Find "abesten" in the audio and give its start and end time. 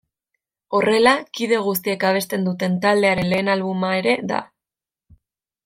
2.11-2.47